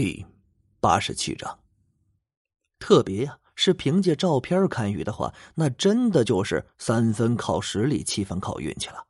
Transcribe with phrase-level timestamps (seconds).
[0.00, 0.24] 第
[0.78, 1.58] 八十七章。
[2.78, 9.04] 特别呀，是凭借照片看雨的话，那真的就是三分靠实力，七分靠运气了。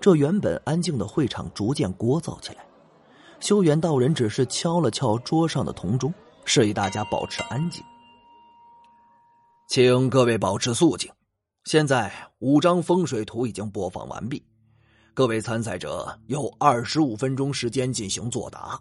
[0.00, 2.66] 这原本安静的会场逐渐聒噪起来。
[3.38, 6.12] 修远道人只是敲了敲桌上的铜钟，
[6.44, 7.84] 示意大家保持安静。
[9.68, 11.08] 请各位保持肃静。
[11.66, 14.44] 现在五张风水图已经播放完毕，
[15.14, 18.76] 各位参赛者有二十五分钟时间进行作答。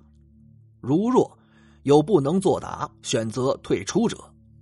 [0.84, 1.40] 如若
[1.84, 4.18] 有不能作答、选择退出者，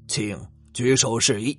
[0.07, 0.39] 请
[0.71, 1.57] 举手示意。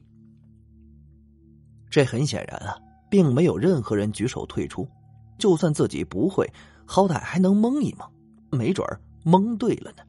[1.91, 2.79] 这很显然啊，
[3.11, 4.89] 并没有任何人举手退出。
[5.37, 6.49] 就算自己不会，
[6.87, 8.09] 好歹还能蒙一蒙，
[8.57, 8.87] 没准
[9.25, 10.05] 蒙对了呢。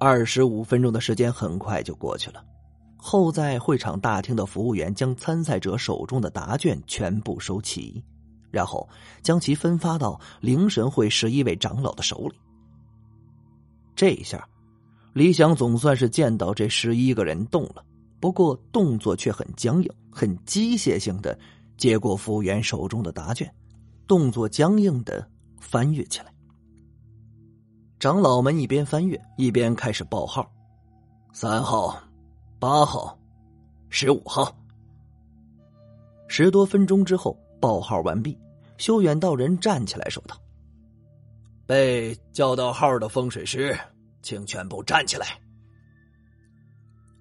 [0.00, 2.44] 二十五分钟的时间很快就过去了。
[2.96, 8.04] 后在会场大厅的服务员将参赛者手中的答卷全部收齐，
[8.52, 8.88] 然后
[9.22, 12.38] 将其分发到灵神会十一位长老的手里。
[13.96, 14.48] 这一下，
[15.12, 17.84] 李想总算是见到这十一个人动了，
[18.20, 21.36] 不过动作却很僵硬，很机械性的
[21.76, 23.52] 接过服务员手中的答卷，
[24.06, 26.32] 动作僵硬的翻阅起来。
[27.98, 30.48] 长老们一边翻阅一边开始报号
[31.34, 32.00] ：“三号。”
[32.62, 33.18] 八号，
[33.88, 34.56] 十五号。
[36.28, 38.38] 十多分钟之后，报号完毕。
[38.82, 40.36] 修远道人站起来说道
[41.68, 43.78] ：“被叫到号的风水师，
[44.22, 45.40] 请全部站起来。”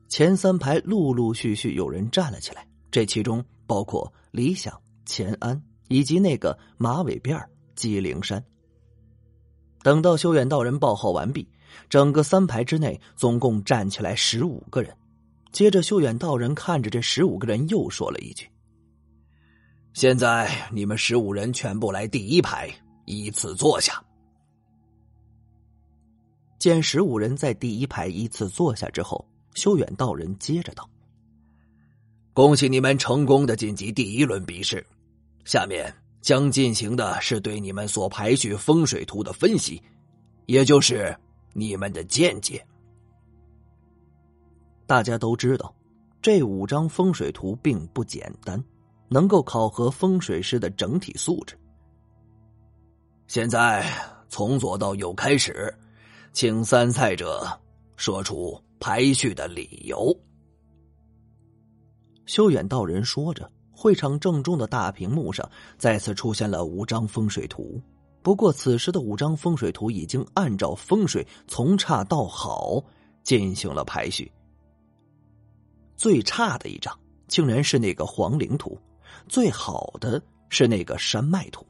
[0.10, 7.40] 前三排陆陆续续有人站了起来，这其中包括李想、钱安以及那个马尾辫
[7.76, 8.44] 姬灵山。
[9.84, 11.48] 等到修远道人报号完毕，
[11.88, 14.92] 整个三排之内总共站起来十五个人。
[15.52, 18.50] 接着，修远道人看着这十五个人，又说了一句
[19.94, 22.70] ：“现在你们十五人全部来第一排，
[23.06, 24.02] 依次坐下。”
[26.58, 29.26] 见十五人在第一排依次坐下之后，
[29.56, 30.88] 修远道人接着道
[32.34, 34.86] ：“恭喜你们成功的晋级第一轮比试，
[35.44, 39.82] 下面将进行的是对你们所排序风水图的分析，
[40.46, 41.16] 也就是
[41.54, 42.64] 你们的见解。”
[44.86, 45.74] 大家都知道，
[46.22, 48.64] 这五张风水图并不简单，
[49.14, 51.60] 能够考核风水师的整体素质。
[53.28, 53.86] 现在
[54.30, 55.74] 从左到右开始，
[56.32, 57.46] 请参赛者
[57.98, 60.18] 说出排序的理由。
[62.26, 67.82] 修远道人说着，会场正中的大屏幕上再次出现了五张风水图。
[68.24, 72.82] 不过，此时的五张风水图已经按照风水从差到好
[73.24, 74.32] 进行了排序。
[75.98, 78.80] 最差的一张竟然是那个黄陵图，
[79.28, 81.66] 最好的是那个山脉图。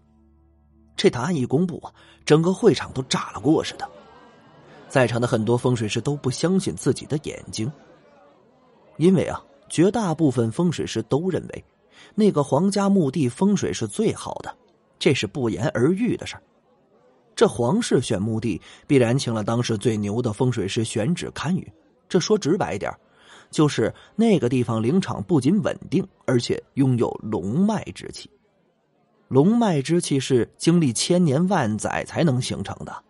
[0.95, 1.93] 这答案一公布啊，
[2.25, 3.89] 整个会场都炸了锅似的。
[4.87, 7.71] 在场的很多风水师都不相信自己的眼睛，
[8.97, 11.63] 因为啊，绝大部分风水师都认为
[12.13, 14.53] 那个皇家墓地风水是最好的，
[14.99, 16.43] 这是不言而喻的事儿。
[17.35, 21.71] 这皇室选墓地，必然请了当时最牛的风水师选址看雨。
[22.09, 22.93] 这说直白一点。
[23.51, 28.29] 就是那个地方，灵场不仅稳定，而且拥有龙脉之气。
[29.27, 33.03] 龙脉之气是经历千年万载才能形成的，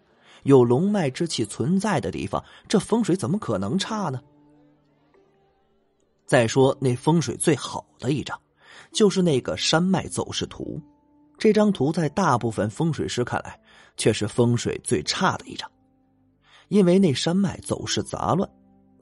[0.43, 4.19] 有龙脉之气存在的地方，这风水怎么可能差呢？
[6.25, 8.39] 再说那风水最好的一张，
[8.91, 10.81] 就是那个山脉走势图。
[11.37, 13.59] 这张图在大部分风水师看来，
[13.97, 15.69] 却是风水最差的一张，
[16.67, 18.47] 因为那山脉走势杂乱。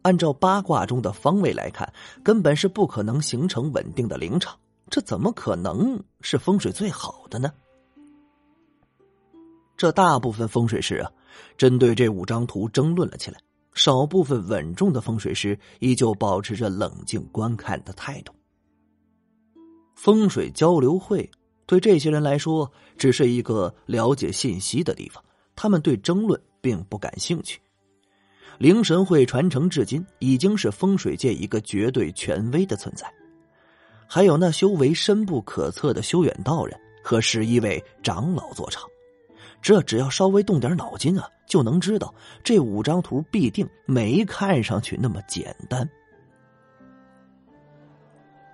[0.01, 1.91] 按照八卦中的方位来看，
[2.23, 4.57] 根本是不可能形成稳定的灵场，
[4.89, 7.51] 这怎么可能是风水最好的呢？
[9.77, 11.11] 这大部分风水师啊，
[11.57, 13.39] 针对这五张图争论了起来。
[13.75, 18.33] 少部分稳重的风水师依旧保持着冷静观看的态度。
[19.95, 21.29] 风水交流会
[21.65, 25.23] 对这些人来说只是一个了解信息的地方，
[25.55, 27.61] 他们对争论并不感兴趣。
[28.59, 33.09] 灵神会传承至今，已经是风水界一个绝对权威的存在。
[34.05, 38.83] 还有那修为深不可测的修远道人和十一位长老坐场，
[39.61, 42.13] 这只要稍微动点脑筋啊，就能知道
[42.43, 45.89] 这五张图必定没看上去那么简单。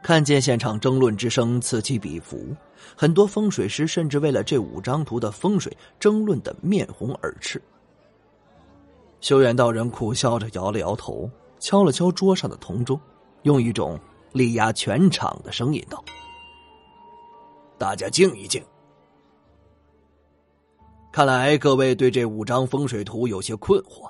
[0.04, 2.56] 看见现场争论之声此起彼伏，
[2.96, 7.60] 很多风水师甚至为了这五张图的风水争论的面红耳赤。
[9.25, 11.27] 修远道人苦笑着摇了摇头，
[11.57, 13.01] 敲了敲桌上的铜钟，
[13.42, 14.00] 用一种
[14.31, 16.06] 力压全场的声音道
[17.80, 18.63] ：“大家静一静。”
[21.12, 24.07] 看来各位对这五张风水图有些困惑。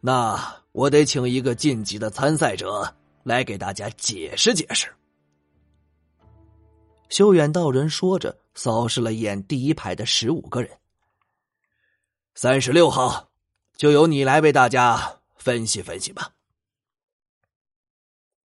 [0.00, 0.40] 那
[0.72, 2.90] 我得请一个晋级的参赛者
[3.24, 4.90] 来给大家解释解释。
[7.10, 10.70] 修远道人说着，扫视了眼第一排的十五个人。
[12.34, 13.25] 三十六号，
[13.76, 16.32] 就由你来为大家分析分析吧。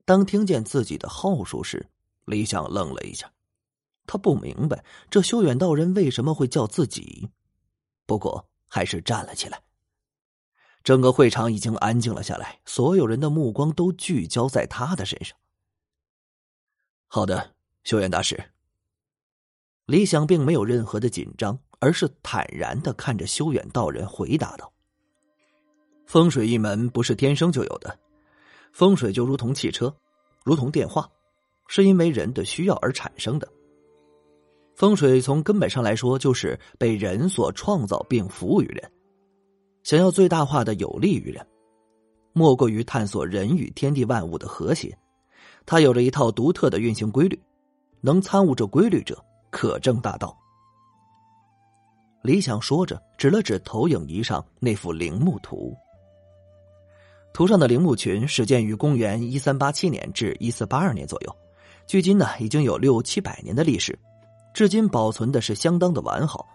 [0.03, 1.89] 当听见自己的号数时，
[2.25, 3.31] 李想愣了一下，
[4.05, 7.29] 他不明白这修远道人为什么会叫自己，
[8.05, 9.61] 不过还是站了起来。
[10.83, 15.37] 整个会场已经安静了下来，所有人的目光都聚焦在他的身上。
[17.07, 18.51] 好的，修远大师。
[19.85, 24.73] 李想并没有任何的紧张，而是坦然的看着修远道人，回答道
[26.11, 27.97] ：“风水一门不是天生就有的，
[28.73, 29.95] 风水就如同汽车，
[30.43, 31.09] 如同电话，
[31.69, 33.47] 是因为人的需要而产生的。
[34.75, 38.91] 风水从根本上来说，就是被人所创造并服务于人。”
[39.83, 41.47] 想要最大化的有利于人，
[42.33, 44.93] 莫过于探索人与天地万物的和谐。
[45.65, 47.41] 它有着一套独特的运行规律，
[48.01, 49.17] 能参悟这规律者，
[49.49, 50.37] 可证大道。
[52.21, 55.73] 李想说着，指了指投影仪上那幅陵墓图。
[57.33, 61.35] 图上的陵墓群始建于公元一三八七年至一四八二年左右，
[61.87, 63.97] 距今呢已经有六七百年的历史，
[64.53, 66.45] 至今保存的是相当的完好。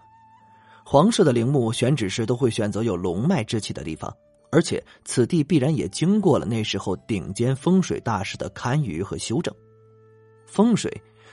[0.85, 4.15] 皇室的陵墓选址时都会选择有龙脉之气的地方，
[4.51, 9.53] 而且此地必然也经过了那时候顶尖风水大师的堪舆和修正。
[10.45, 10.89] 风水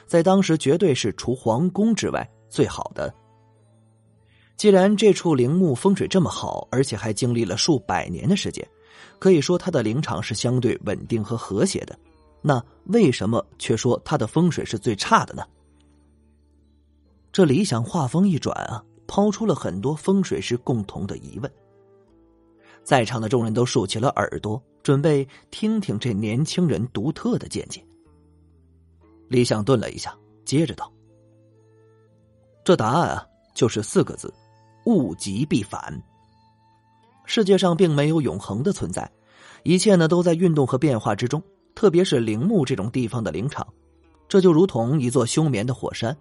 [0.07, 3.15] 在当时绝对是除皇宫之外最好的。
[4.57, 8.67] 既然这处陵墓风水这么好，而且还经历了数百年的时间，
[9.19, 11.99] 可以说他的陵场是相对稳定和和谐的，
[12.43, 15.45] 那为什么却说他的风水是最差的呢？
[17.33, 18.85] 这理想画风一转啊！
[19.07, 21.53] 抛出了很多风水师共同的疑问，
[22.83, 27.85] 在场的众人都竖起了耳朵，准备听听这年轻人独特的见解。
[29.29, 30.91] 李想顿了一下，接着道
[32.65, 34.33] ：“这答案啊，就是四个字：
[34.87, 36.03] 物极必反。
[37.25, 39.11] 世界上并没有永恒的存在，
[39.63, 41.43] 一切呢都在运动和变化之中。
[41.75, 43.67] 特别是陵墓这种地方的陵场，
[44.29, 46.17] 这就如同一座休眠的火山。”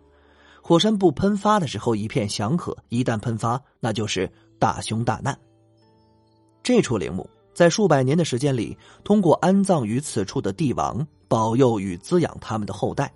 [0.65, 5.38] 火山不喷发的时候一片祥和，一旦喷发，那就是大凶大难。
[6.63, 13.13] 这处陵墓在数百年的时间里，通过安葬于此处的帝王保佑与滋养他们的后代，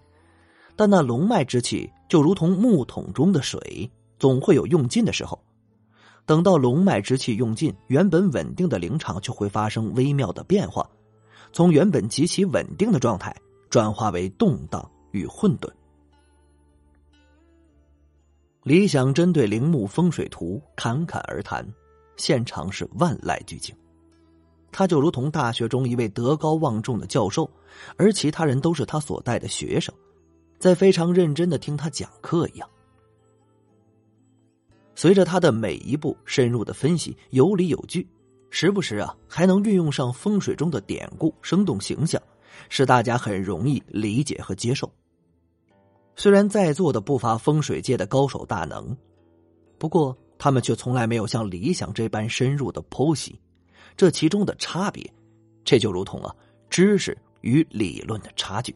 [0.75, 5.42] 但那龙脉之气就如同木桶中的水，总会有用尽的时候。
[6.28, 10.88] 等到龙脉之气用尽，原本稳定的灵场就会发生微妙的变化，
[11.54, 13.34] 从原本极其稳定的状态
[13.70, 15.72] 转化为动荡与混沌。
[18.64, 21.66] 李想针对陵墓风水图侃侃而谈，
[22.18, 23.74] 现场是万籁俱静。
[24.70, 27.50] 他就如同大学中一位德高望重的教授，
[27.96, 29.96] 而其他人都是他所带的学生，
[30.60, 32.70] 在非常认真的听他讲课一样。
[34.98, 38.06] 随着他的每一步深入的分析，有理有据，
[38.50, 42.20] 时不时啊还能运用上风水中的典故，生动形象，
[42.68, 44.92] 使大家很容易理解和接受。
[46.16, 48.98] 虽然在座的不乏风水界的高手大能，
[49.78, 53.40] 不过他们却从来没有像理想这般深入的剖析，
[53.95, 55.07] 这其中的差别，
[55.64, 56.36] 这就如同啊
[56.71, 58.76] 知识与理论的差距。